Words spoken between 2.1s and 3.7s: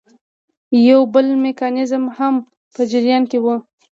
هم په جریان کې وو.